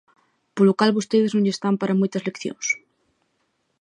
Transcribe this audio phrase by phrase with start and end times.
[0.55, 2.65] Polo cal vostedes non lle están para moitas leccións.